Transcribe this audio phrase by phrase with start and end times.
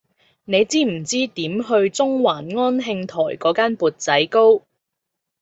[0.45, 4.63] 你知唔知點去中環安慶台嗰間缽仔糕